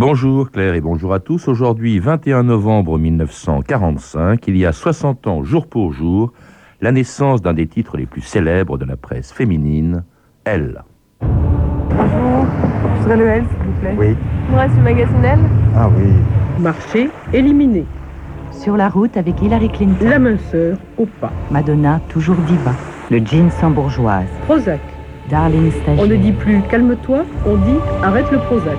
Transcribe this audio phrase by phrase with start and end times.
[0.00, 1.48] Bonjour Claire et bonjour à tous.
[1.48, 6.32] Aujourd'hui, 21 novembre 1945, il y a 60 ans, jour pour jour,
[6.80, 10.04] la naissance d'un des titres les plus célèbres de la presse féminine,
[10.44, 10.84] Elle.
[11.20, 12.46] Bonjour,
[12.96, 13.96] je serais le L, s'il vous plaît.
[13.98, 14.16] Oui.
[14.52, 15.40] Moi, c'est magazine L.
[15.74, 16.12] Ah oui.
[16.60, 17.84] Marché, éliminé.
[18.52, 20.08] Sur la route avec Hillary Clinton.
[20.08, 21.32] La minceur, au pas.
[21.50, 22.74] Madonna, toujours diva.
[23.10, 24.28] Le jean sans bourgeoise.
[24.44, 24.80] Prozac.
[25.28, 26.04] Darling Stagiaire.
[26.04, 28.78] On ne dit plus calme-toi, on dit arrête le Prozac.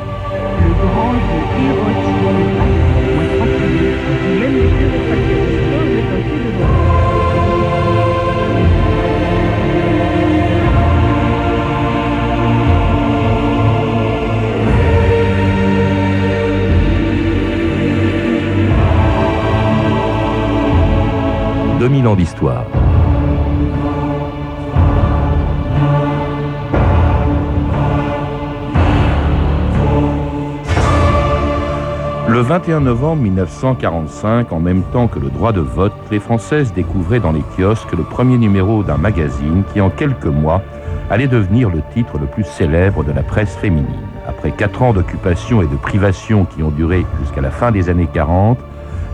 [21.80, 22.89] 2000 ans d'histoire.
[32.30, 37.20] Le 21 novembre 1945, en même temps que le droit de vote, les Françaises découvraient
[37.20, 40.62] dans les kiosques le premier numéro d'un magazine qui, en quelques mois,
[41.10, 44.06] allait devenir le titre le plus célèbre de la presse féminine.
[44.28, 48.10] Après quatre ans d'occupation et de privation qui ont duré jusqu'à la fin des années
[48.14, 48.60] 40,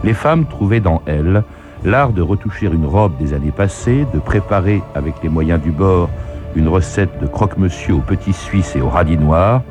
[0.03, 1.45] les femmes trouvaient dans elle
[1.85, 6.09] l'art de retoucher une robe des années passées, de préparer avec les moyens du bord
[6.53, 9.61] une recette de croque-monsieur au petit suisse et au radis noir,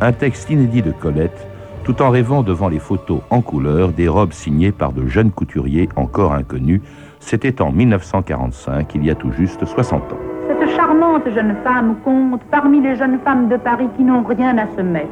[0.00, 1.48] un texte inédit de Colette,
[1.84, 5.88] tout en rêvant devant les photos en couleur des robes signées par de jeunes couturiers
[5.96, 6.80] encore inconnus.
[7.20, 10.16] C'était en 1945, il y a tout juste 60 ans.
[10.48, 14.66] Cette charmante jeune femme compte parmi les jeunes femmes de Paris qui n'ont rien à
[14.76, 15.08] se mettre.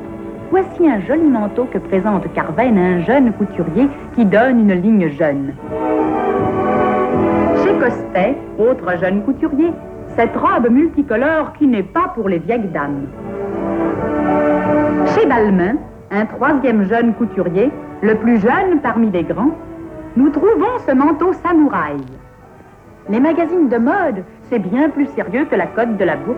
[0.51, 5.11] Voici un joli manteau que présente Carven à un jeune couturier qui donne une ligne
[5.17, 5.55] jeune.
[7.63, 9.71] Chez Costet, autre jeune couturier,
[10.17, 13.07] cette robe multicolore qui n'est pas pour les vieilles dames.
[15.15, 15.77] Chez Balmain,
[16.11, 17.71] un troisième jeune couturier,
[18.03, 19.57] le plus jeune parmi les grands,
[20.17, 21.99] nous trouvons ce manteau samouraï.
[23.09, 26.37] Les magazines de mode, c'est bien plus sérieux que la cote de la bourse.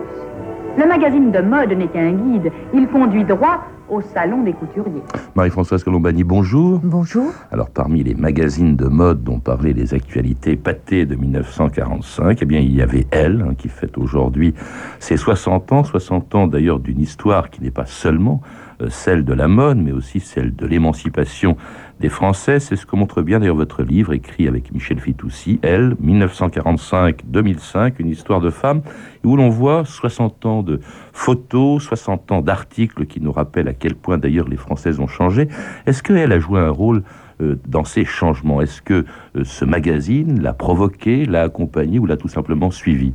[0.77, 5.03] Le magazine de mode n'est qu'un guide, il conduit droit au salon des couturiers.
[5.35, 6.79] Marie-Françoise Colombani, bonjour.
[6.83, 7.31] Bonjour.
[7.51, 12.59] Alors, parmi les magazines de mode dont parlaient les actualités pâtées de 1945, eh bien,
[12.59, 14.53] il y avait Elle, hein, qui fête aujourd'hui
[14.99, 18.41] ses 60 ans, 60 ans d'ailleurs d'une histoire qui n'est pas seulement
[18.89, 21.57] celle de la mode, mais aussi celle de l'émancipation
[21.99, 22.59] des Français.
[22.59, 28.09] C'est ce que montre bien d'ailleurs votre livre, écrit avec Michel Fitoussi, Elle, 1945-2005, une
[28.09, 28.81] histoire de femme,
[29.23, 30.79] où l'on voit 60 ans de
[31.13, 35.47] photos, 60 ans d'articles qui nous rappellent à quel point d'ailleurs les Françaises ont changé.
[35.85, 37.03] Est-ce qu'elle a joué un rôle
[37.41, 38.61] euh, dans ces changements?
[38.61, 43.13] Est-ce que euh, ce magazine l'a provoqué, l'a accompagné ou l'a tout simplement suivi?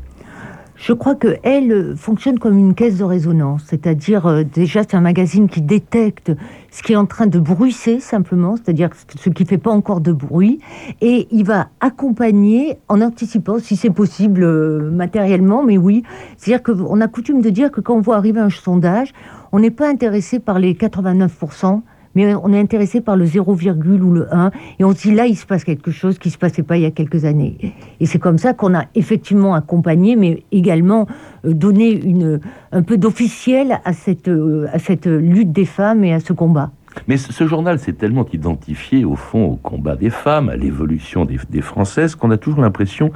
[0.81, 5.01] Je crois que elle fonctionne comme une caisse de résonance, c'est-à-dire euh, déjà c'est un
[5.01, 6.31] magazine qui détecte
[6.71, 10.13] ce qui est en train de bruisser simplement, c'est-à-dire ce qui fait pas encore de
[10.13, 10.61] bruit,
[11.01, 16.05] et il va accompagner en anticipant, si c'est possible euh, matériellement, mais oui,
[16.37, 19.13] c'est-à-dire qu'on a coutume de dire que quand on voit arriver un sondage,
[19.51, 21.83] on n'est pas intéressé par les 89%,
[22.19, 25.27] mais on est intéressé par le 0, ou le 1, et on se dit là,
[25.27, 27.57] il se passe quelque chose qui ne se passait pas il y a quelques années.
[28.01, 31.07] Et c'est comme ça qu'on a effectivement accompagné, mais également
[31.45, 32.41] euh, donné une,
[32.73, 36.73] un peu d'officiel à cette, euh, à cette lutte des femmes et à ce combat.
[37.07, 41.61] Mais ce, journal s'est tellement identifié au fond au combat des femmes, à l'évolution des,
[41.61, 43.11] Françaises, qu'on a toujours l'impression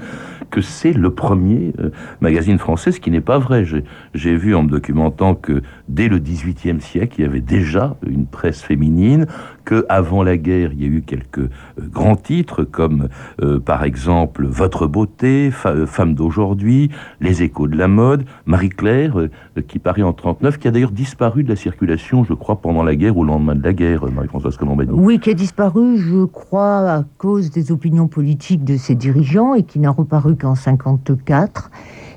[0.51, 3.65] que c'est le premier euh, magazine français, ce qui n'est pas vrai.
[3.65, 3.85] J'ai-
[4.15, 8.27] J'ai vu en me documentant que dès le XVIIIe siècle, il y avait déjà une
[8.27, 9.27] presse féminine,
[9.65, 13.09] que avant la guerre, il y a eu quelques euh, grands titres comme
[13.43, 16.91] euh, par exemple Votre beauté, euh, Femme d'aujourd'hui,
[17.21, 19.31] Les échos de la mode, Marie-Claire euh,
[19.69, 22.95] qui paraît en 39, qui a d'ailleurs disparu de la circulation, je crois, pendant la
[22.97, 24.91] guerre ou au lendemain de la guerre, Marie-Françoise Colombani.
[24.93, 29.63] Oui, qui a disparu, je crois, à cause des opinions politiques de ses dirigeants et
[29.63, 31.71] qui n'a reparu qu'en 54.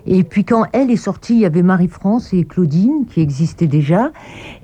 [0.08, 4.12] Et puis quand elle est sortie, il y avait Marie-France et Claudine qui existaient déjà.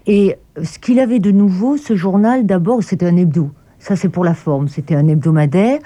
[0.08, 3.52] Et ce qu'il avait de nouveau, ce journal, d'abord, c'était un hebdo.
[3.80, 4.68] Ça, c'est pour la forme.
[4.68, 5.80] C'était un hebdomadaire.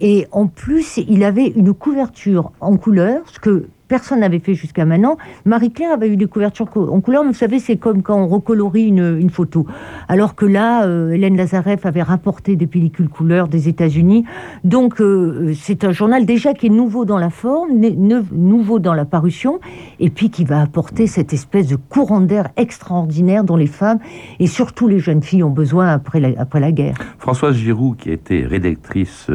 [0.00, 4.86] Et en plus, il avait une couverture en couleur, ce que personne n'avait fait jusqu'à
[4.86, 5.18] maintenant.
[5.44, 8.84] Marie-Claire avait eu des couvertures co- en couleur, vous savez, c'est comme quand on recolorie
[8.84, 9.66] une, une photo.
[10.08, 14.24] Alors que là, euh, Hélène Lazareff avait rapporté des pellicules couleur des États-Unis.
[14.64, 17.68] Donc, euh, c'est un journal déjà qui est nouveau dans la forme,
[18.32, 19.60] nouveau dans la parution,
[20.00, 23.98] et puis qui va apporter cette espèce de courant d'air extraordinaire dont les femmes,
[24.40, 26.96] et surtout les jeunes filles, ont besoin après la, après la guerre.
[27.18, 29.26] Françoise Giroud, qui était rédactrice,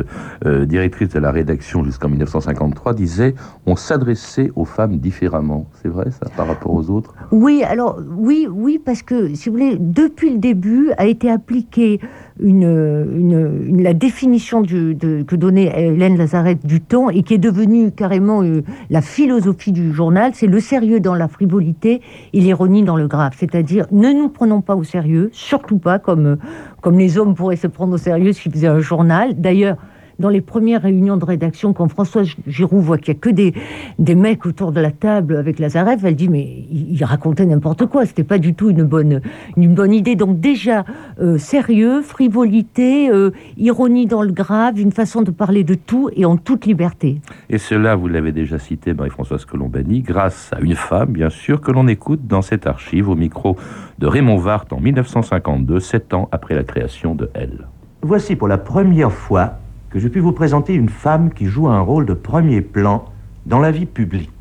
[0.48, 3.36] euh, directrice de la rédaction jusqu'en 1953, disait
[3.68, 5.66] On s'adressait aux femmes différemment.
[5.82, 7.14] C'est vrai ça par rapport aux autres?
[7.32, 12.00] Oui, alors oui, oui, parce que si vous voulez, depuis le début a été appliquée
[12.40, 18.44] une, la définition du, que donnait Hélène Lazarette du temps et qui est devenue carrément
[18.44, 22.02] euh, la philosophie du journal, c'est le sérieux dans la frivolité
[22.34, 23.34] et l'ironie dans le grave.
[23.38, 26.38] C'est-à-dire, ne nous prenons pas au sérieux, surtout pas comme,
[26.82, 29.40] comme les hommes pourraient se prendre au sérieux s'ils faisaient un journal.
[29.40, 29.78] D'ailleurs,
[30.20, 33.54] dans les premières réunions de rédaction, quand François Giroud voit qu'il n'y a que des,
[34.00, 38.06] des mecs autour de la table avec Lazareff, elle dit mais il, racontait n'importe quoi,
[38.06, 39.22] c'était pas du tout une bonne,
[39.56, 40.16] une bonne idée.
[40.16, 40.86] Donc déjà,
[41.22, 46.26] euh, sérieux, frivolité, euh, ironie dans le grave, une façon de parler de tout et
[46.26, 47.22] en toute liberté.
[47.50, 51.72] Et cela, vous l'avez déjà cité, Marie-Françoise Colombani, grâce à une femme, bien sûr, que
[51.72, 53.56] l'on écoute dans cette archive au micro
[54.00, 57.68] de Raymond Vart en 1952, sept ans après la création de Elle.
[58.02, 59.54] Voici pour la première fois
[59.90, 63.06] que je puis vous présenter une femme qui joue un rôle de premier plan
[63.46, 64.32] dans la vie publique.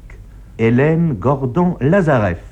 [0.59, 2.43] Hélène Gordon Lazareff.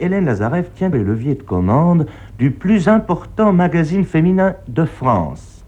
[0.00, 2.06] Hélène Lazareff tient le levier de commande
[2.38, 5.64] du plus important magazine féminin de France.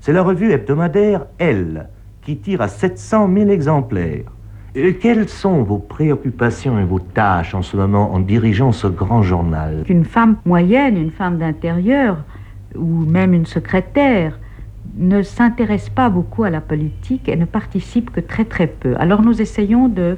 [0.00, 1.88] C'est la revue hebdomadaire Elle,
[2.22, 4.24] qui tire à 700 000 exemplaires.
[4.74, 9.22] Et quelles sont vos préoccupations et vos tâches en ce moment en dirigeant ce grand
[9.22, 9.84] journal?
[9.88, 12.24] Une femme moyenne, une femme d'intérieur,
[12.74, 14.38] ou même une secrétaire,
[14.96, 18.94] ne s'intéresse pas beaucoup à la politique et ne participe que très très peu.
[18.98, 20.16] Alors nous essayons de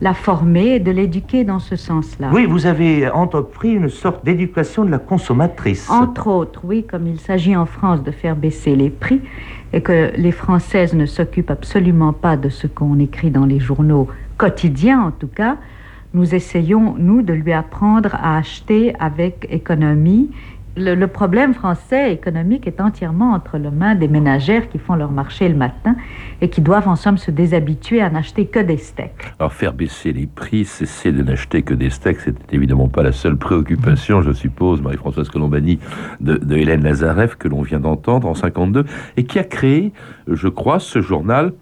[0.00, 2.30] la former et de l'éduquer dans ce sens-là.
[2.32, 5.90] Oui, vous avez entrepris une sorte d'éducation de la consommatrice.
[5.90, 9.20] Entre autres, oui, comme il s'agit en France de faire baisser les prix
[9.72, 14.08] et que les Françaises ne s'occupent absolument pas de ce qu'on écrit dans les journaux
[14.36, 15.56] quotidiens en tout cas,
[16.14, 20.30] nous essayons, nous, de lui apprendre à acheter avec économie
[20.78, 25.48] le, problème français économique est entièrement entre les mains des ménagères qui font leur marché
[25.48, 25.96] le matin
[26.40, 29.34] et qui doivent en somme se déshabituer à n'acheter que des steaks.
[29.38, 33.12] Alors faire baisser les prix, cesser de n'acheter que des steaks, c'était évidemment pas la
[33.12, 35.78] seule préoccupation, je suppose, Marie-Françoise Colombani,
[36.20, 38.84] de, de, Hélène Lazareff, que l'on vient d'entendre en 52,
[39.16, 39.92] et qui a créé,
[40.26, 41.52] je crois, ce journal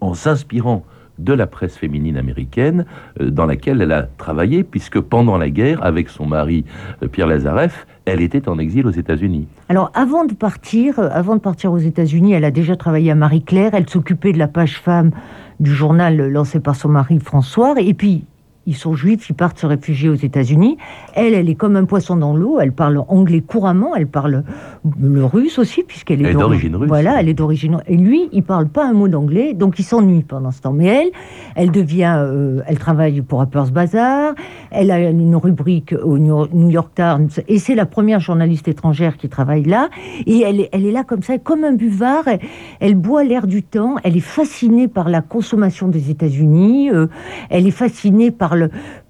[0.00, 0.84] en s'inspirant
[1.18, 2.86] de la presse féminine américaine
[3.20, 6.64] euh, dans laquelle elle a travaillé, puisque pendant la guerre, avec son mari
[7.02, 9.46] euh, Pierre Lazareff, elle était en exil aux États-Unis.
[9.68, 13.14] Alors, avant de partir, euh, avant de partir aux États-Unis, elle a déjà travaillé à
[13.14, 13.70] Marie-Claire.
[13.74, 15.10] Elle s'occupait de la page femme
[15.60, 17.74] du journal lancé par son mari François.
[17.78, 18.24] Et puis,
[18.66, 20.76] ils sont juifs, ils partent se réfugier aux États-Unis.
[21.14, 22.58] Elle, elle est comme un poisson dans l'eau.
[22.60, 23.94] Elle parle anglais couramment.
[23.94, 24.44] Elle parle
[25.00, 26.88] le russe aussi, puisqu'elle est d'origine russe.
[26.88, 27.82] Voilà, elle est d'origine.
[27.86, 30.72] Et lui, il parle pas un mot d'anglais, donc il s'ennuie pendant ce temps.
[30.72, 31.10] Mais elle,
[31.54, 34.34] elle devient, euh, elle travaille pour Harper's Bazaar.
[34.70, 39.28] Elle a une rubrique au New York Times, et c'est la première journaliste étrangère qui
[39.28, 39.88] travaille là.
[40.26, 42.24] Et elle, elle est là comme ça, comme un buvard.
[42.80, 43.96] Elle, boit l'air du temps.
[44.04, 46.90] Elle est fascinée par la consommation des États-Unis.
[46.90, 47.06] Euh,
[47.50, 48.53] elle est fascinée par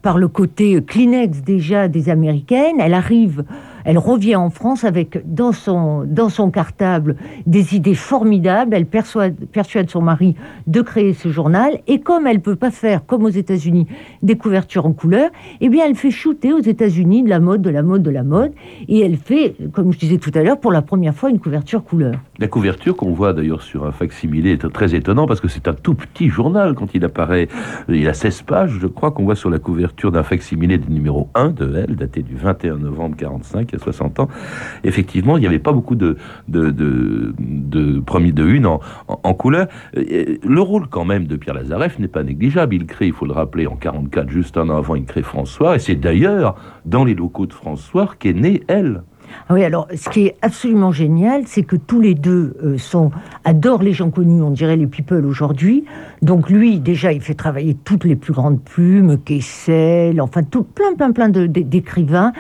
[0.03, 2.81] par le, côté Kleenex déjà des Américaines.
[2.81, 3.45] Elle arrive
[3.85, 7.17] elle revient en France avec dans son, dans son cartable
[7.47, 8.75] des idées formidables.
[8.75, 10.35] Elle persuade, persuade son mari
[10.67, 11.81] de créer ce journal.
[11.87, 13.87] Et comme elle peut pas faire, comme aux États-Unis,
[14.23, 17.71] des couvertures en couleur, eh bien, elle fait shooter aux États-Unis de la mode, de
[17.71, 18.53] la mode, de la mode.
[18.89, 21.85] Et elle fait, comme je disais tout à l'heure, pour la première fois, une couverture
[21.85, 22.15] couleur.
[22.39, 25.75] La couverture qu'on voit d'ailleurs sur un facsimilé est très étonnant parce que c'est un
[25.75, 27.49] tout petit journal quand il apparaît.
[27.89, 31.29] Il a 16 pages, je crois, qu'on voit sur la couverture d'un facsimilé du numéro
[31.35, 34.29] 1 de Elle, daté du 21 novembre 45 à 60 ans,
[34.85, 36.17] effectivement, il n'y avait pas beaucoup de,
[36.49, 39.69] de, de, de, premier, de une en, couleur.
[39.95, 42.75] Le rôle, quand même, de Pierre Lazareff n'est pas négligeable.
[42.75, 45.77] Il crée, il faut le rappeler, en 44, juste un an avant, il crée François,
[45.77, 49.03] et c'est d'ailleurs dans les locaux de François qu'est née elle.
[49.49, 53.11] Ah oui, alors ce qui est absolument génial, c'est que tous les deux euh, sont
[53.45, 55.85] adorent les gens connus, on dirait les people aujourd'hui.
[56.23, 60.95] Donc lui, déjà, il fait travailler toutes les plus grandes plumes, Kessel, enfin tout, plein,
[60.95, 62.33] plein, plein d'écrivains.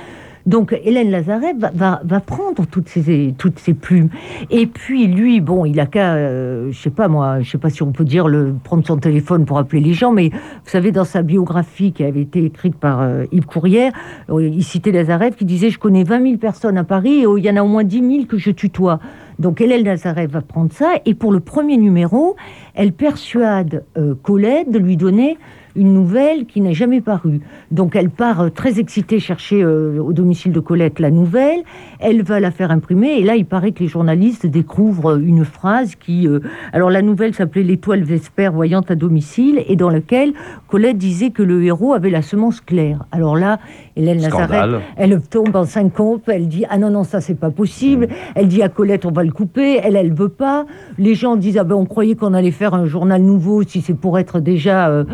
[0.46, 4.10] Donc Hélène Lazareff va, prendre toutes ces, toutes plumes.
[4.50, 7.70] Et puis lui, bon, il a qu'à, euh, je sais pas moi, je sais pas
[7.70, 10.92] si on peut dire le prendre son téléphone pour appeler les gens, mais vous savez
[10.92, 13.92] dans sa biographie qui avait été écrite par euh, Yves Courrière,
[14.28, 17.44] euh, il citait Lazareff qui disait je connais 20 000 personnes à Paris et il
[17.44, 19.00] y en a au moins 10 000 que je tutoie.
[19.38, 22.36] Donc Hélène Lazareff va prendre ça et pour le premier numéro,
[22.74, 23.84] elle persuade
[24.22, 25.38] Colette de lui donner
[25.76, 27.40] une nouvelle qui n'a jamais paru.
[27.70, 31.62] Donc elle part euh, très excitée chercher euh, au domicile de Colette la nouvelle,
[32.00, 35.94] elle va la faire imprimer, et là il paraît que les journalistes découvrent une phrase
[35.94, 36.28] qui...
[36.28, 36.40] Euh,
[36.72, 40.32] alors la nouvelle s'appelait L'étoile Vesper voyante à domicile, et dans laquelle
[40.68, 43.04] Colette disait que le héros avait la semence claire.
[43.12, 43.58] Alors là,
[43.96, 48.06] Hélène Nazareth, elle tombe en syncope, elle dit «Ah non, non, ça c'est pas possible
[48.06, 48.14] mm.
[48.34, 49.80] Elle dit à Colette «On va le couper.
[49.82, 50.66] Elle, elle veut pas.
[50.98, 53.94] Les gens disent ah ben on croyait qu'on allait faire un journal nouveau si c'est
[53.94, 55.04] pour être déjà euh,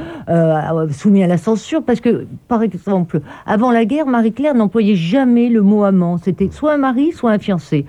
[0.50, 5.48] euh, soumis à la censure parce que par exemple avant la guerre, Marie-Claire n'employait jamais
[5.48, 6.18] le mot amant.
[6.18, 7.86] C'était soit un mari, soit un fiancé.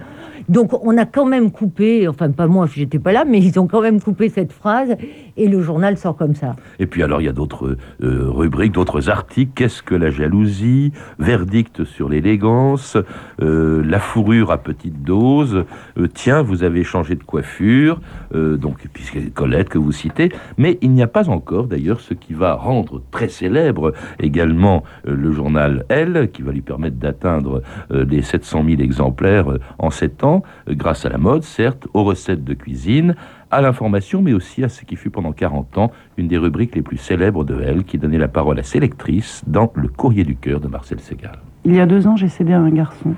[0.49, 3.67] Donc on a quand même coupé, enfin pas moi, j'étais pas là, mais ils ont
[3.67, 4.95] quand même coupé cette phrase
[5.37, 6.55] et le journal sort comme ça.
[6.79, 9.51] Et puis alors il y a d'autres euh, rubriques, d'autres articles.
[9.55, 10.91] Qu'est-ce que la jalousie?
[11.19, 12.97] Verdict sur l'élégance,
[13.41, 15.65] euh, la fourrure à petite dose.
[15.97, 17.99] Euh, tiens, vous avez changé de coiffure,
[18.33, 20.31] donc puisque Colette que vous citez.
[20.57, 25.31] Mais il n'y a pas encore d'ailleurs ce qui va rendre très célèbre également le
[25.31, 29.47] journal Elle, qui va lui permettre d'atteindre les 700 000 exemplaires
[29.79, 33.15] en 7 ans grâce à la mode, certes, aux recettes de cuisine,
[33.51, 36.81] à l'information, mais aussi à ce qui fut pendant 40 ans une des rubriques les
[36.81, 40.35] plus célèbres de elle, qui donnait la parole à ses lectrices dans Le Courrier du
[40.35, 41.39] cœur de Marcel Segal.
[41.65, 43.13] Il y a deux ans, j'ai cédé à un garçon.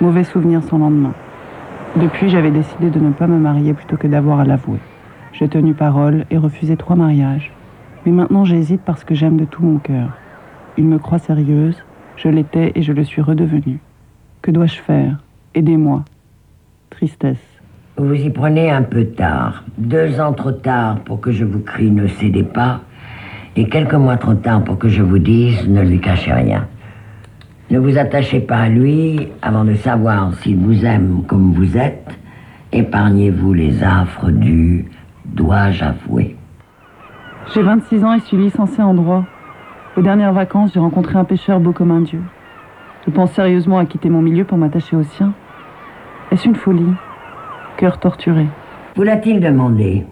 [0.00, 1.14] Mauvais souvenir sans lendemain.
[1.96, 4.78] Depuis, j'avais décidé de ne pas me marier plutôt que d'avoir à l'avouer.
[5.32, 7.52] J'ai tenu parole et refusé trois mariages.
[8.04, 10.16] Mais maintenant, j'hésite parce que j'aime de tout mon cœur.
[10.78, 11.82] Il me croit sérieuse,
[12.16, 13.78] je l'étais et je le suis redevenue.
[14.42, 15.18] Que dois-je faire?
[15.54, 16.04] Aidez-moi.
[16.90, 17.55] Tristesse.
[17.98, 19.64] Vous y prenez un peu tard.
[19.78, 22.80] Deux ans trop tard pour que je vous crie ne cédez pas.
[23.56, 26.68] Et quelques mois trop tard pour que je vous dise ne lui cachez rien.
[27.70, 32.06] Ne vous attachez pas à lui avant de savoir s'il vous aime comme vous êtes.
[32.70, 34.84] Épargnez-vous les affres du
[35.24, 36.36] dois-je avouer.
[37.54, 39.24] J'ai 26 ans et suis licencié en droit.
[39.96, 42.20] Aux dernières vacances, j'ai rencontré un pêcheur beau comme un dieu.
[43.06, 45.32] Je pense sérieusement à quitter mon milieu pour m'attacher au sien.
[46.30, 46.92] Est-ce une folie?
[48.00, 48.46] Torturé.
[48.94, 50.06] Vous l'a-t-il demandé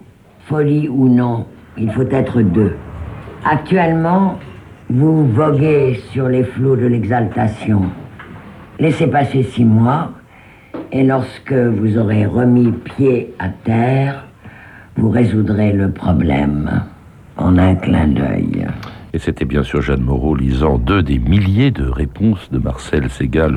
[0.45, 2.75] Folie ou non, il faut être deux.
[3.43, 4.37] Actuellement,
[4.89, 7.81] vous voguez sur les flots de l'exaltation.
[8.79, 10.11] Laissez passer six mois,
[10.91, 14.25] et lorsque vous aurez remis pied à terre,
[14.95, 16.83] vous résoudrez le problème
[17.37, 18.67] en un clin d'œil.
[19.15, 23.55] Et c'était bien sûr Jeanne Moreau lisant deux des milliers de réponses de Marcel Segal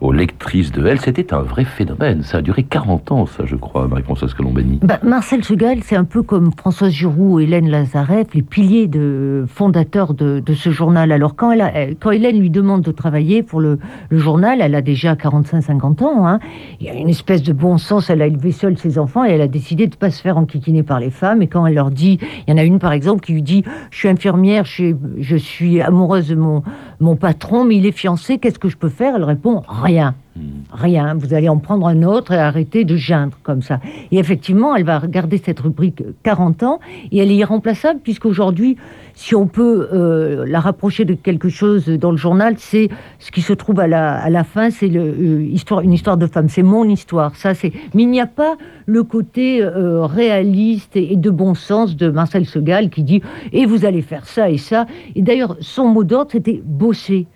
[0.00, 1.00] aux, lectrices de Elle.
[1.00, 2.22] C'était un vrai phénomène.
[2.22, 4.78] Ça a duré 40 ans, ça, je crois, Marie-Françoise Colombani.
[4.84, 10.14] Bah, Marcel Segal, c'est un peu comme Françoise Giroud Hélène Lazareff, les piliers de, fondateurs
[10.14, 11.10] de, ce journal.
[11.10, 13.80] Alors, quand, elle quand Hélène lui demande de travailler pour le,
[14.12, 16.28] journal, elle a déjà 45-50 ans.
[16.28, 16.38] Hein.
[16.80, 18.10] il y a une espèce de bon sens.
[18.10, 20.38] Elle a élevé seule ses enfants et elle a décidé de ne pas se faire
[20.38, 21.42] enquiquiner par les femmes.
[21.42, 23.64] Et quand elle leur dit, il y en a une par exemple qui lui dit
[23.90, 26.62] Je suis infirmière, je suis je suis amoureuse de mon,
[27.00, 29.16] mon patron, mais il est fiancé, qu'est-ce que je peux faire?
[29.16, 30.14] Elle répond rien.
[30.36, 30.42] Hmm.
[30.72, 33.80] Rien, vous allez en prendre un autre et arrêter de geindre comme ça.
[34.12, 36.78] Et effectivement, elle va regarder cette rubrique 40 ans
[37.10, 38.76] et elle est irremplaçable puisqu'aujourd'hui,
[39.14, 42.88] si on peut euh, la rapprocher de quelque chose dans le journal, c'est
[43.18, 46.26] ce qui se trouve à la, à la fin, c'est euh, histoire, une histoire de
[46.26, 47.34] femme, c'est mon histoire.
[47.34, 47.72] Ça, c'est.
[47.94, 52.46] Mais il n'y a pas le côté euh, réaliste et, de bon sens de Marcel
[52.46, 54.86] Segal qui dit et vous allez faire ça et ça.
[55.14, 57.28] Et d'ailleurs, son mot d'ordre c'était bosser,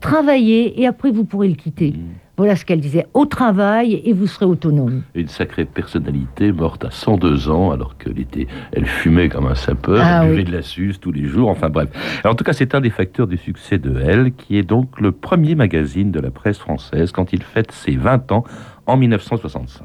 [0.00, 1.90] travailler et après vous pourrez le quitter.
[1.90, 2.14] Hmm.
[2.38, 5.02] Voilà ce qu'elle disait, au travail et vous serez autonome.
[5.14, 10.00] Une sacrée personnalité morte à 102 ans alors qu'elle était, elle fumait comme un sapeur,
[10.02, 11.90] ah elle buvait de la suce tous les jours, enfin bref.
[12.24, 15.12] en tout cas, c'est un des facteurs du succès de Elle, qui est donc le
[15.12, 18.44] premier magazine de la presse française quand il fête ses 20 ans
[18.86, 19.84] en 1965.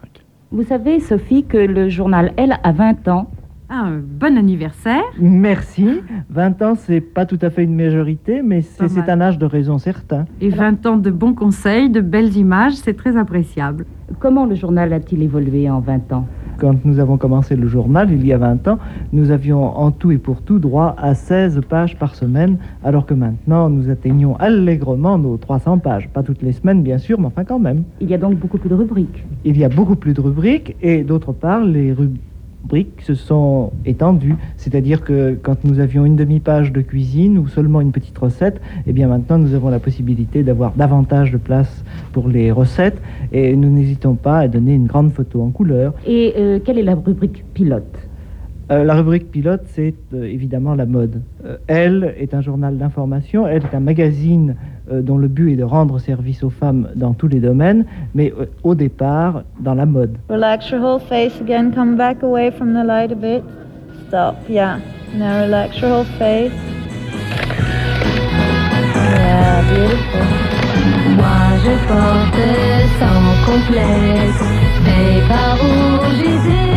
[0.51, 3.29] Vous savez, Sophie, que le journal Elle a 20 ans
[3.69, 5.03] ah, un bon anniversaire.
[5.19, 6.01] Merci.
[6.29, 9.77] 20 ans, c'est pas tout à fait une majorité, mais c'est un âge de raison
[9.77, 10.23] certain.
[10.39, 13.85] Et 20 ans de bons conseils, de belles images, c'est très appréciable.
[14.19, 16.25] Comment le journal a-t-il évolué en 20 ans?
[16.59, 18.79] Quand nous avons commencé le journal, il y a 20 ans,
[19.11, 23.13] nous avions en tout et pour tout droit à 16 pages par semaine, alors que
[23.13, 26.07] maintenant, nous atteignons allègrement nos 300 pages.
[26.07, 27.83] Pas toutes les semaines, bien sûr, mais enfin quand même.
[27.99, 29.25] Il y a donc beaucoup plus de rubriques.
[29.43, 32.21] Il y a beaucoup plus de rubriques, et d'autre part, les rubriques
[32.67, 34.35] briques se sont étendues.
[34.57, 38.93] C'est-à-dire que quand nous avions une demi-page de cuisine ou seulement une petite recette, eh
[38.93, 41.83] bien maintenant nous avons la possibilité d'avoir davantage de place
[42.13, 45.93] pour les recettes et nous n'hésitons pas à donner une grande photo en couleur.
[46.05, 48.06] Et euh, quelle est la rubrique pilote?
[48.69, 51.21] Euh, la rubrique pilote, c'est euh, évidemment la mode.
[51.67, 54.55] Elle est un journal d'information, elle est un magazine
[54.89, 58.33] euh, dont le but est de rendre service aux femmes dans tous les domaines, mais
[58.39, 60.17] euh, au départ dans la mode.
[60.29, 63.43] Relax your whole face again, come back away from the light a bit.
[64.07, 64.79] Stop, yeah.
[65.13, 66.53] Now relax your whole face.
[68.95, 70.21] Yeah, beautiful.
[71.17, 72.43] Moi je porte
[72.99, 74.41] sans complexe
[74.85, 76.76] mes pas rouges et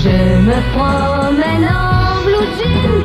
[0.00, 3.04] Je me promène en blue jean,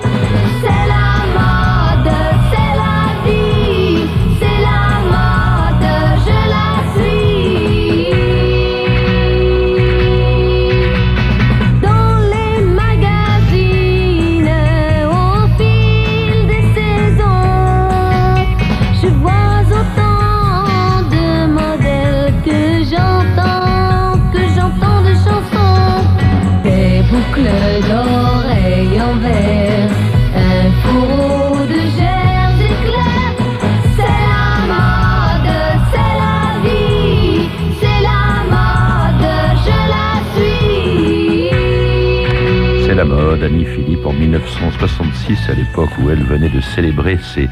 [43.44, 47.50] Philippe, en 1966, à l'époque où elle venait de célébrer ses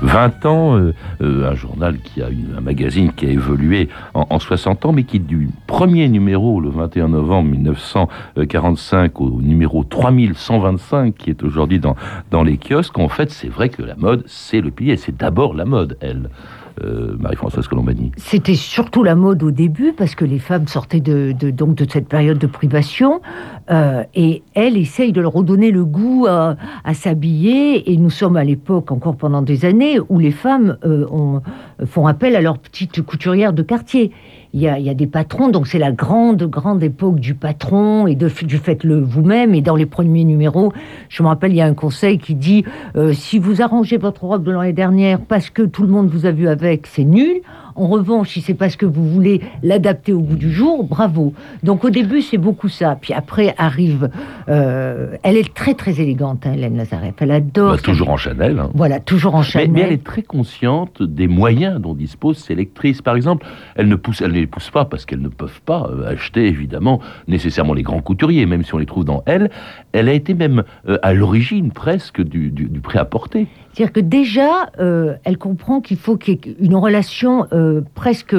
[0.00, 0.76] 20 ans.
[0.78, 4.92] euh, euh, un journal qui a un magazine qui a évolué en, en 60 ans,
[4.92, 11.78] mais qui du premier numéro, le 21 novembre 1945, au numéro 3125, qui est aujourd'hui
[11.78, 11.94] dans,
[12.30, 14.96] dans les kiosques, en fait, c'est vrai que la mode, c'est le pilier.
[14.96, 16.30] C'est d'abord la mode, elle.
[16.82, 18.10] Euh, Marie-Françoise Colombani.
[18.16, 22.08] C'était surtout la mode au début parce que les femmes sortaient de, donc de cette
[22.08, 23.20] période de privation
[23.70, 26.56] euh, et elle essaye de leur redonner le goût à,
[26.94, 31.42] s'habiller et nous sommes à l'époque encore pendant des années où les femmes euh, ont-
[31.86, 34.10] font appel à leurs petites couturières de quartier.
[34.56, 38.58] Il y, a, des patrons, donc c'est la grande, grande époque du patron et du
[38.58, 39.52] faites-le vous-même.
[39.52, 40.72] Et dans les premiers numéros,
[41.08, 44.22] je me rappelle, il y a un conseil qui dit euh, si vous arrangez votre
[44.22, 47.40] robe de l'année dernière parce que tout le monde vous a vu avec, c'est nul.
[47.76, 51.32] En revanche, si c'est parce que vous voulez l'adapter au goût du jour, bravo.
[51.62, 52.96] Donc au début, c'est beaucoup ça.
[53.00, 54.10] Puis après arrive,
[54.48, 57.14] euh, elle est très très élégante, hein, Hélène Lazareff.
[57.18, 57.72] Elle adore.
[57.72, 58.58] Bah, toujours en Chanel.
[58.58, 58.70] hein.
[58.74, 59.70] Voilà, toujours en Chanel.
[59.72, 63.02] mais elle est très consciente des moyens dont disposent ces lectrices.
[63.02, 65.88] Par exemple, elle ne, pousse, elle ne les pousse pas parce qu'elles ne peuvent pas
[65.90, 69.50] euh, acheter, évidemment, nécessairement les grands couturiers, même si on les trouve dans elle.
[69.94, 73.46] Elle a été même euh, à l'origine presque du, du, du prêt-à-porter.
[73.72, 78.36] C'est-à-dire que déjà, euh, elle comprend qu'il faut qu'il y ait une relation euh, presque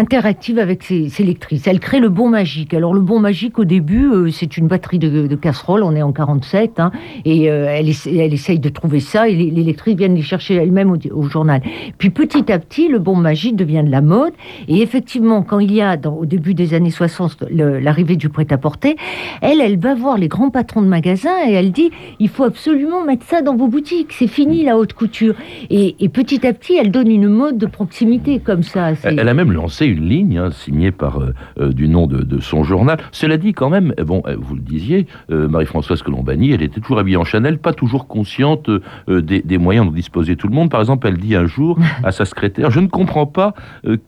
[0.00, 1.66] interactive avec ses, ses lectrices.
[1.66, 2.72] Elle crée le bon magique.
[2.74, 6.02] Alors le bon magique, au début, euh, c'est une batterie de, de casseroles, on est
[6.02, 6.90] en 47, hein,
[7.24, 10.54] et euh, elle, elle essaye de trouver ça, et les, les lectrices viennent les chercher
[10.54, 11.60] elles-mêmes au, journal.
[11.98, 14.32] Puis petit à petit, le bon magique devient de la mode,
[14.68, 18.96] et effectivement, quand il y a, au début des années 60, le- l'arrivée du prêt-à-porter,
[19.42, 23.04] elle, elle va voir les grands patrons de magasins, et elle dit, il faut absolument
[23.04, 25.34] mettre ça dans vos boutiques, c'est fini la haute couture.
[25.68, 28.92] Et, et petit à petit, elle donne une mode de proximité comme ça.
[29.04, 32.22] Elle, elle a même lancé une ligne hein, signée par euh, euh, du nom de,
[32.22, 32.98] de son journal.
[33.12, 36.98] Cela dit, quand même, eh bon, euh, vous le disiez, Marie-Françoise Colombani, elle était toujours
[36.98, 38.70] habillée en Chanel, pas toujours consciente
[39.08, 40.70] des, des moyens dont disposait tout le monde.
[40.70, 43.54] Par exemple, elle dit un jour à sa secrétaire Je ne comprends pas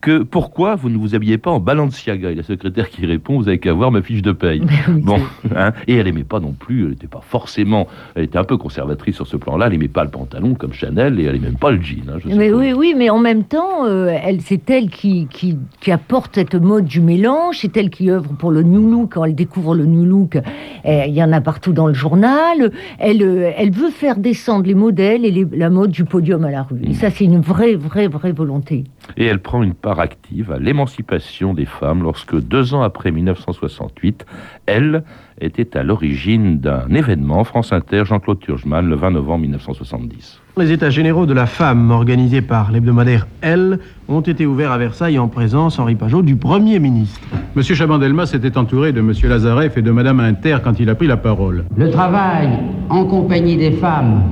[0.01, 2.31] que pourquoi vous ne vous habillez pas en Balenciaga?
[2.31, 4.62] Et la secrétaire qui répond Vous avez qu'à voir ma fiche de paye.
[4.88, 5.21] bon,
[5.55, 8.57] hein, et elle aimait pas non plus, elle n'était pas forcément, elle était un peu
[8.57, 9.66] conservatrice sur ce plan-là.
[9.66, 12.09] Elle aimait pas le pantalon comme Chanel et elle aimait même pas le jean.
[12.09, 15.57] hein, je Mais oui, oui, mais en même temps, euh, elle, c'est elle qui, qui,
[15.81, 19.14] qui apporte cette mode du mélange, c'est elle qui œuvre pour le new look.
[19.14, 20.38] Quand elle découvre le new look,
[20.85, 22.72] eh, il y en a partout dans le journal.
[22.98, 26.62] Elle, euh, elle veut faire descendre les modèles et la mode du podium à la
[26.62, 26.94] rue.
[26.94, 28.85] Ça, c'est une vraie, vraie, vraie volonté.
[29.16, 34.27] Et elle prend une part active à l'émancipation des femmes lorsque, deux ans après 1968,
[34.66, 35.03] elle
[35.40, 40.40] était à l'origine d'un événement France Inter, Jean-Claude Turgeman, le 20 novembre 1970.
[40.59, 45.19] Les états généraux de la femme, organisés par l'hebdomadaire Elle, ont été ouverts à Versailles
[45.19, 47.23] en présence, Henri Pajot, du Premier ministre.
[47.55, 51.07] Monsieur Chabandelmas était entouré de Monsieur Lazareff et de Madame Inter quand il a pris
[51.07, 51.65] la parole.
[51.75, 52.51] Le travail
[52.91, 54.25] en compagnie des femmes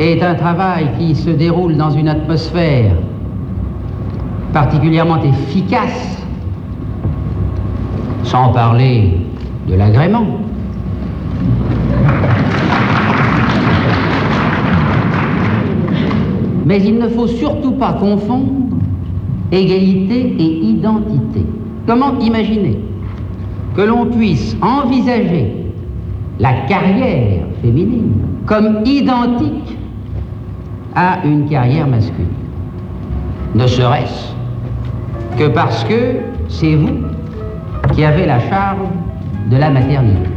[0.00, 2.96] est un travail qui se déroule dans une atmosphère
[4.52, 6.26] particulièrement efficace,
[8.24, 9.16] sans parler
[9.68, 10.40] de l'agrément.
[16.64, 18.76] Mais il ne faut surtout pas confondre
[19.50, 21.44] égalité et identité.
[21.86, 22.78] Comment imaginer
[23.76, 25.52] que l'on puisse envisager
[26.38, 28.12] la carrière féminine
[28.46, 29.76] comme identique
[30.94, 32.28] à une carrière masculine?
[33.54, 34.32] Ne serait-ce
[35.38, 36.16] que parce que
[36.48, 36.98] c'est vous
[37.94, 38.88] qui avez la charge
[39.50, 40.30] de la maternité.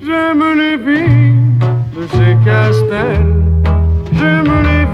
[0.00, 3.26] J'aime les de chez Castel.
[4.12, 4.86] J'aime les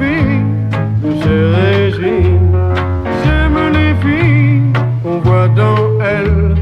[1.22, 2.52] de chez Régine.
[3.24, 6.54] J'aime les filles qu'on voit dans elle.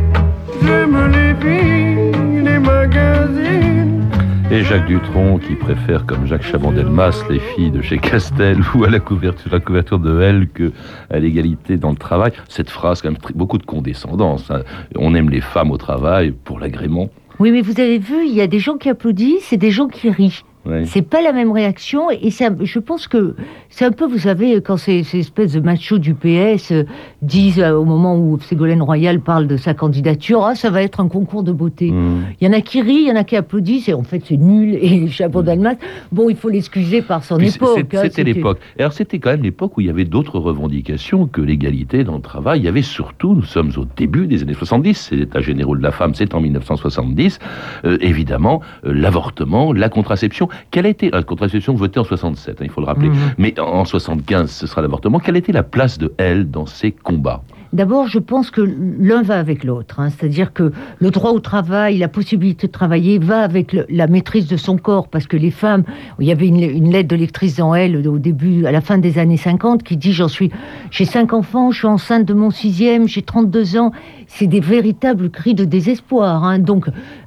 [0.63, 4.09] J'aime les filles des magazines.
[4.51, 8.91] Et Jacques Dutronc qui préfère, comme Jacques Chabandelmas, les filles de chez Castel ou à
[8.91, 10.73] la couverture, la couverture de Elle que
[11.09, 12.33] à l'égalité dans le travail.
[12.49, 14.51] Cette phrase, quand même, beaucoup de condescendance.
[14.51, 14.63] hein.
[14.97, 17.11] On aime les femmes au travail pour l'agrément.
[17.39, 19.87] Oui, mais vous avez vu, il y a des gens qui applaudissent et des gens
[19.89, 20.43] qui rient.
[20.67, 20.85] Ouais.
[20.85, 23.35] C'est pas la même réaction et ça, je pense que
[23.71, 26.85] c'est un peu, vous savez, quand ces, ces espèces de machos du PS euh,
[27.23, 31.01] disent euh, au moment où Ségolène Royal parle de sa candidature, ah ça va être
[31.01, 31.91] un concours de beauté.
[31.91, 32.25] Mmh.
[32.41, 34.23] Il y en a qui rient, il y en a qui applaudissent et en fait
[34.27, 35.77] c'est nul et chapeau d'Almas.
[36.13, 37.79] Bon, il faut l'excuser par son Puis époque.
[37.95, 38.59] hein, C'était l'époque.
[38.79, 42.23] Alors c'était quand même l'époque où il y avait d'autres revendications que l'égalité dans le
[42.23, 42.61] travail.
[42.61, 45.83] Il y avait surtout, nous sommes au début des années 70, c'est l'état généraux de
[45.83, 47.39] la femme, c'est en 1970,
[47.87, 50.50] euh, évidemment, euh, l'avortement, la contraception.
[50.71, 53.17] Quelle a été la contraception votée en 67, hein, il faut le rappeler, Mhm.
[53.39, 55.19] mais en, en 75 ce sera l'avortement.
[55.19, 57.43] Quelle était la place de elle dans ces combats?
[57.73, 58.63] D'abord, je pense que
[58.99, 60.01] l'un va avec l'autre.
[60.01, 60.09] hein.
[60.11, 64.49] C'est-à-dire que le droit au travail, la possibilité de travailler va avec le- la maîtrise
[64.49, 65.07] de son corps.
[65.07, 65.85] Parce que les femmes,
[66.19, 68.99] il y avait une, une lettre de lectrice dans Elle au début, à la fin
[68.99, 70.51] des années 50, qui dit J'en suis,
[70.91, 73.93] j'ai cinq enfants, je suis enceinte de mon sixième, j'ai 32 ans.
[74.33, 76.45] C'est des véritables cris de désespoir.
[76.45, 76.61] hein.
[76.61, 76.87] Donc,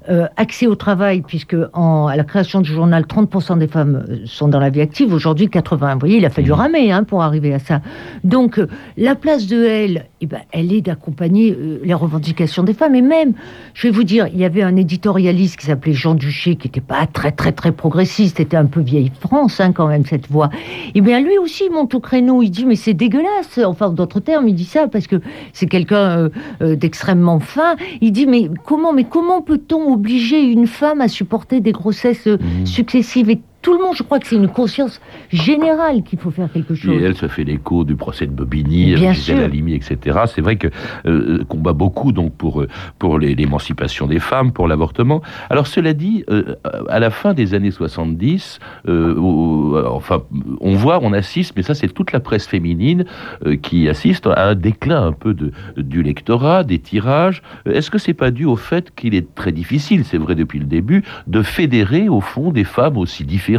[0.09, 4.17] euh, accès au travail, puisque en, à la création du journal, 30% des femmes euh,
[4.25, 5.13] sont dans la vie active.
[5.13, 5.93] Aujourd'hui, 80.
[5.93, 7.81] Vous voyez, il a fallu ramer hein, pour arriver à ça.
[8.23, 12.73] Donc, euh, la place de elle, eh ben, elle est d'accompagner euh, les revendications des
[12.73, 12.95] femmes.
[12.95, 13.33] Et même,
[13.73, 16.81] je vais vous dire, il y avait un éditorialiste qui s'appelait Jean Duché, qui n'était
[16.81, 20.49] pas très, très, très progressiste, était un peu vieille France, hein, quand même, cette voix.
[20.95, 22.41] Et bien, lui aussi, il monte au créneau.
[22.41, 23.59] Il dit, mais c'est dégueulasse.
[23.65, 25.21] Enfin, d'autres termes, il dit ça parce que
[25.53, 26.29] c'est quelqu'un
[26.61, 27.75] euh, d'extrêmement fin.
[28.01, 32.37] Il dit, mais comment, mais comment peut-on obliger une femme à supporter des grossesses euh,
[32.65, 36.51] successives Et tout le monde, je crois que c'est une conscience générale qu'il faut faire
[36.51, 36.93] quelque chose.
[37.01, 39.39] Et elle se fait l'écho du procès de Bobigny, Bien Gisèle.
[39.43, 40.19] Halimi, etc.
[40.27, 40.67] C'est vrai que
[41.05, 42.67] euh, combat beaucoup donc pour euh,
[42.99, 45.21] pour l'émancipation des femmes, pour l'avortement.
[45.49, 46.55] Alors cela dit, euh,
[46.89, 50.21] à la fin des années 70, euh, au- enfin,
[50.59, 53.05] on voit, on assiste, mais ça c'est toute la presse féminine
[53.45, 57.41] euh, qui assiste à un déclin un peu de, du lectorat, des tirages.
[57.67, 60.59] Euh, Est-ce que c'est pas dû au fait qu'il est très difficile, c'est vrai depuis
[60.59, 63.52] le début, de fédérer au fond des femmes aussi différentes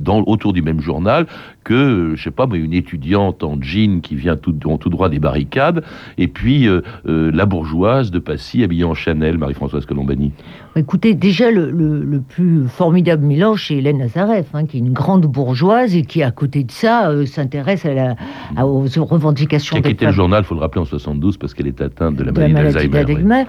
[0.00, 1.26] dans, autour du même journal
[1.64, 5.08] que, je sais pas, mais une étudiante en jean qui vient tout, en tout droit
[5.08, 5.82] des barricades,
[6.16, 10.30] et puis euh, euh, la bourgeoise de Passy habillée en Chanel, Marie-Françoise Colombani.
[10.76, 14.92] Écoutez, déjà, le, le- le plus formidable mélange, c'est Hélène Nazareff, hein, qui est une
[14.92, 18.14] grande bourgeoise et qui, à côté de ça, euh, s'intéresse à la-
[18.56, 21.52] à- aux revendications Qui a quitté le journal, il faut le rappeler, en 72, parce
[21.54, 23.44] qu'elle est atteinte de la de la maladie d'Alzheimer.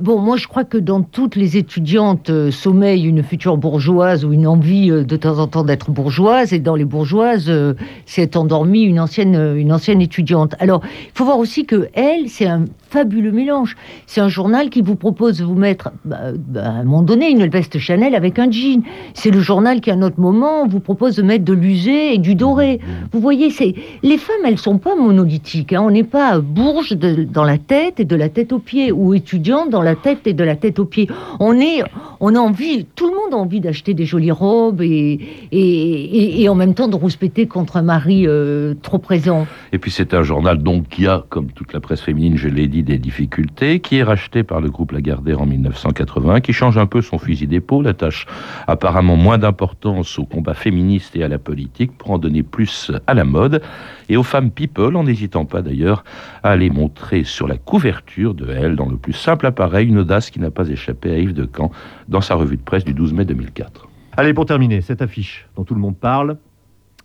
[0.00, 4.46] bon, moi, je crois que dans toutes les étudiantes sommeille une future bourgeoise ou une
[4.46, 7.74] envie euh, de temps en temps d'être bourgeoise, et dans les bourgeoises, euh,
[8.06, 10.54] s'est endormie une ancienne, une ancienne étudiante.
[10.58, 12.64] Alors, il faut voir aussi que elle, c'est un
[12.96, 13.76] fabuleux mélange.
[14.06, 17.28] C'est un journal qui vous propose de vous mettre, bah, bah, à un moment donné,
[17.30, 18.82] une veste Chanel avec un jean.
[19.12, 22.18] C'est le journal qui, à un autre moment, vous propose de mettre de l'usé et
[22.18, 22.80] du doré.
[23.12, 25.74] Vous voyez, c'est les femmes, elles sont pas monolithiques.
[25.74, 25.82] hein.
[25.84, 29.12] On n'est pas bourge de- dans la tête et de la tête aux pieds, ou
[29.12, 31.08] étudiante dans la tête et de la tête aux pieds.
[31.38, 31.82] On est,
[32.20, 35.20] on a envie, tout le monde a envie d'acheter des jolies robes et,
[35.52, 39.46] et, et- et en même temps de rouspéter contre un mari euh, trop présent.
[39.72, 42.68] Et puis c'est un journal donc qui a, comme toute la presse féminine, je l'ai
[42.68, 46.86] dit, des difficultés, qui est racheté par le groupe Lagardère en 1980, qui change un
[46.86, 48.26] peu son fusil d'épaule, attache
[48.66, 53.12] apparemment moins d'importance au combat féministe et à la politique pour en donner plus à
[53.12, 53.60] la mode
[54.08, 56.04] et aux femmes people, en n'hésitant pas d'ailleurs
[56.42, 60.30] à aller montrer sur la couverture de Elle, dans le plus simple appareil, une audace
[60.30, 61.72] qui n'a pas échappé à Yves de Camp
[62.08, 63.88] dans sa revue de presse du 12 mai 2004.
[64.16, 66.38] Allez, pour terminer, cette affiche dont tout le monde parle,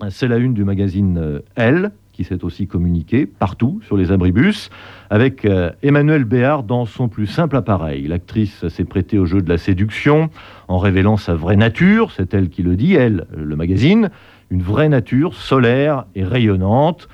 [0.10, 4.70] c'est la une du magazine euh, Elle, qui s'est aussi communiqué partout sur les abribus,
[5.10, 8.08] avec euh, Emmanuel Béard dans son plus simple appareil.
[8.08, 10.30] L'actrice s'est prêtée au jeu de la séduction
[10.68, 14.10] en révélant sa vraie nature, c'est elle qui le dit, elle, le magazine,
[14.50, 17.08] une vraie nature solaire et rayonnante.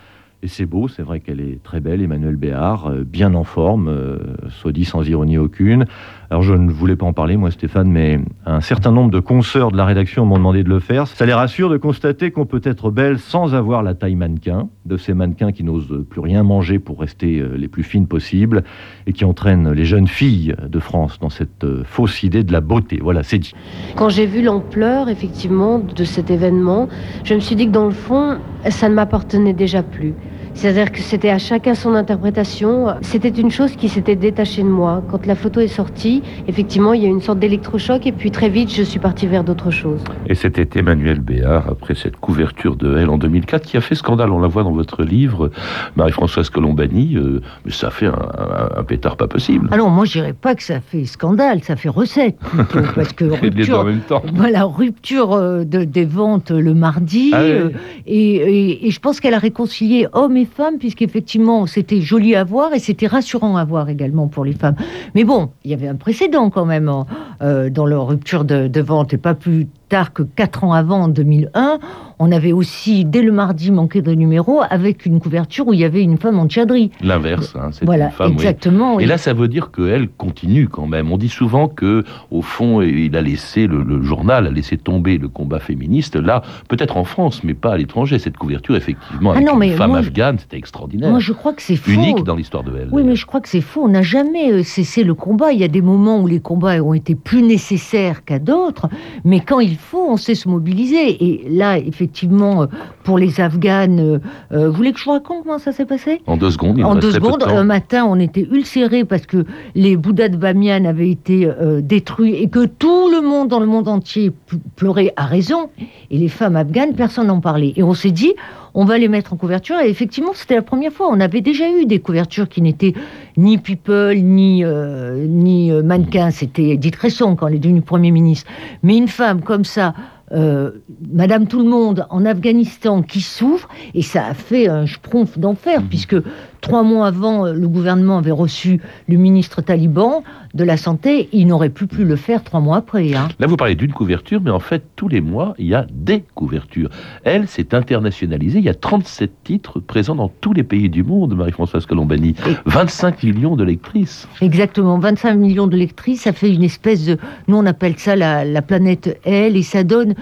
[0.43, 3.87] Et c'est beau, c'est vrai qu'elle est très belle, Emmanuel Béard, euh, bien en forme,
[3.87, 5.85] euh, soit dit sans ironie aucune.
[6.29, 9.71] Alors je ne voulais pas en parler, moi Stéphane, mais un certain nombre de consoeurs
[9.71, 11.07] de la rédaction m'ont demandé de le faire.
[11.07, 14.97] Ça les rassure de constater qu'on peut être belle sans avoir la taille mannequin, de
[14.97, 18.63] ces mannequins qui n'osent plus rien manger pour rester euh, les plus fines possibles
[19.05, 22.59] et qui entraînent les jeunes filles de France dans cette euh, fausse idée de la
[22.59, 22.99] beauté.
[23.01, 23.53] Voilà, c'est dit.
[23.95, 26.89] Quand j'ai vu l'ampleur, effectivement, de cet événement,
[27.23, 28.37] je me suis dit que dans le fond,
[28.69, 30.13] ça ne m'appartenait déjà plus.
[30.57, 32.87] C'est-à-dire que c'était à chacun son interprétation.
[33.01, 35.03] C'était une chose qui s'était détachée de moi.
[35.11, 38.31] Quand la photo est sortie, effectivement, il y a eu une sorte d'électrochoc et puis
[38.31, 40.01] très vite, je suis partie vers d'autres choses.
[40.27, 44.31] Et c'était Emmanuel Béard, après cette couverture de Elle en 2004, qui a fait scandale.
[44.31, 45.51] On la voit dans votre livre,
[45.95, 47.15] Marie-Françoise Colombani.
[47.17, 49.69] euh, mais ça fait un, un- un pétard pas possible.
[49.71, 53.25] Alors moi, je dirais pas que ça fait scandale, ça fait recette plutôt, parce que
[53.25, 54.23] Les deux en rupture, même temps.
[54.33, 57.49] voilà, rupture euh, de, des ventes le mardi, Ah oui.
[57.51, 57.69] euh,
[58.07, 62.43] et, et- et je pense qu'elle a réconcilié hommes et femmes, puisqu'effectivement, c'était joli à
[62.43, 64.75] voir et c'était rassurant à voir également pour les femmes.
[65.13, 67.05] Mais bon, il y avait un précédent quand même hein,
[67.41, 71.03] euh, dans leur rupture de, de vente, et pas plus tard que quatre ans avant,
[71.03, 71.79] en 2001,
[72.19, 75.83] on avait aussi, dès le mardi, manqué de numéro avec une couverture où il y
[75.85, 76.91] avait une femme en tchadri.
[77.01, 78.31] L'inverse, hein, c'est Voilà, une femme.
[78.33, 79.03] exactement, oui.
[79.03, 81.11] Et là, ça veut dire qu'elle continue quand même.
[81.11, 85.17] On dit souvent que, au fond, il a laissé le, le journal a laissé tomber
[85.19, 86.15] le combat féministe.
[86.15, 88.17] Là, peut-être en France, mais pas à l'étranger.
[88.19, 91.11] Cette couverture, effectivement, Ah avec non, une mais femme moi, afghane, c'était extraordinaire.
[91.11, 91.91] Moi, je crois que c'est faux.
[91.91, 92.89] unique dans l'histoire de elle.
[92.91, 93.83] Oui, mais je crois que c'est faux.
[93.85, 95.51] On n'a jamais euh, cessé le combat.
[95.51, 98.89] Il y a des moments où les combats ont été plus nécessaires qu'à d'autres,
[99.23, 101.23] mais quand il faut, on sait se mobiliser.
[101.23, 102.65] Et là, effectivement, euh,
[103.03, 104.19] pour les Afghanes, euh,
[104.51, 106.21] euh, vous voulez que je vous raconte comment ça s'est passé?
[106.27, 109.95] En deux secondes, il en deux secondes, un matin, on était ulcérés parce que les
[109.95, 113.87] Bouddhas de Bamiyan avaient été euh, détruits et que tout le monde dans le monde
[113.87, 114.31] entier
[114.75, 115.69] pleurait à raison.
[116.11, 117.73] Et les femmes afghanes, personne n'en parlait.
[117.75, 118.33] Et on s'est dit,
[118.77, 119.79] on va les mettre en couverture.
[119.79, 121.07] Et effectivement, c'était la première fois.
[121.09, 122.93] On avait déjà eu des couvertures qui n'étaient
[123.35, 126.29] ni people, ni, euh, ni euh, mannequins.
[126.29, 128.49] C'était Edith Cresson quand elle est devenue Premier ministre.
[128.83, 129.95] Mais une femme comme ça,
[130.31, 130.71] euh,
[131.11, 135.81] Madame Tout le Monde en Afghanistan qui souffre, et ça a fait un schtroumpf d'enfer,
[135.89, 136.15] puisque
[136.61, 141.47] trois mois avant, euh, le gouvernement avait reçu le ministre taliban de la Santé, il
[141.47, 143.13] n'aurait plus pu le faire trois mois après.
[143.13, 143.27] hein.
[143.39, 146.23] Là, vous parlez d'une couverture, mais en fait, tous les mois, il y a des
[146.35, 146.89] couvertures.
[147.23, 148.59] Elle s'est internationalisée.
[148.59, 152.35] Il y a 37 titres présents dans tous les pays du monde, Marie-Françoise Colombani.
[152.65, 154.27] 25 millions de lectrices.
[154.41, 157.17] Exactement, 25 millions de lectrices, ça fait une espèce de...
[157.47, 160.15] Nous, on appelle ça la, la planète L, et ça donne...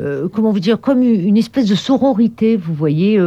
[0.00, 3.20] euh, comment vous dire, comme une espèce de sororité, vous voyez.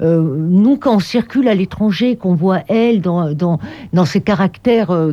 [0.00, 5.12] nous, quand on circule à l'étranger, qu'on voit elle dans, dans, ses caractères euh,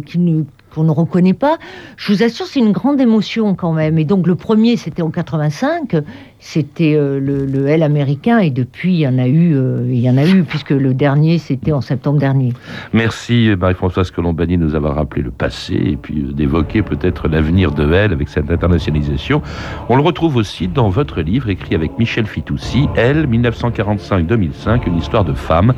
[0.74, 1.58] qu'on ne reconnaît pas,
[1.98, 3.98] je vous assure, c'est une grande émotion quand même.
[3.98, 5.96] Et donc, le premier, c'était en 85,
[6.44, 10.00] c'était euh, le, le L américain, et depuis, il y en a eu, euh, il
[10.00, 12.52] y en a eu, puisque le dernier, c'était en septembre dernier.
[12.94, 17.72] Merci Marie-Françoise Colombani de nous avoir rappelé le passé et puis euh, d'évoquer peut-être l'avenir
[17.72, 19.44] de elle avec cette internationalisation.
[19.88, 25.24] On le retrouve aussi dans votre livre écrit avec Michel Fitoussi, Elle, 1945-2005, une histoire
[25.24, 25.74] de femme.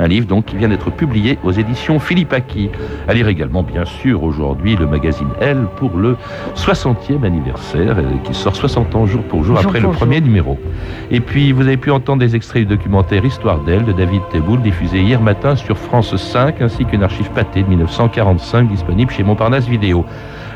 [0.00, 2.70] Un livre donc qui vient d'être publié aux éditions Philippe Aki.
[3.08, 6.16] À lire également, bien sûr, aujourd'hui le magazine Elle pour le
[6.54, 10.07] 60e anniversaire, euh, qui sort 60 ans jour pour jour Jour après pour le premier
[11.10, 14.62] Et puis, vous avez pu entendre des extraits du documentaire Histoire d'elle de David Teboul,
[14.62, 19.68] diffusé hier matin sur France 5, ainsi qu'une archive pâtée de 1945 disponible chez Montparnasse
[19.68, 20.06] Vidéo.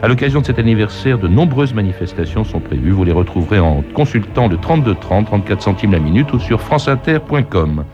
[0.03, 2.93] À l'occasion de cet anniversaire, de nombreuses manifestations sont prévues.
[2.93, 7.85] Vous les retrouverez en consultant le 3230, 34 centimes la minute ou sur franceinter.com.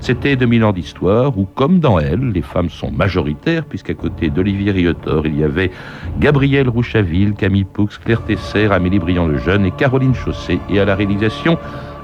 [0.00, 4.72] C'était 2000 ans d'histoire où, comme dans elle, les femmes sont majoritaires, puisqu'à côté d'Olivier
[4.72, 5.70] Riotor, il y avait
[6.18, 11.58] Gabrielle Rouchaville, Camille Poux, Claire Tesser, Amélie Briand-le-Jeune et Caroline Chausset, et à la réalisation,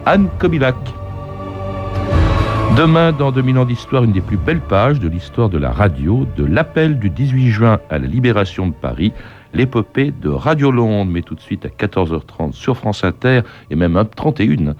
[0.05, 0.77] Anne Kobilac.
[2.77, 6.27] Demain, dans 2000 ans d'histoire, une des plus belles pages de l'histoire de la radio,
[6.37, 9.15] de l'appel du 18 juin à la libération de Paris,
[9.55, 13.97] l'épopée de Radio Londres, mais tout de suite à 14h30 sur France Inter et même
[13.97, 14.75] à 31.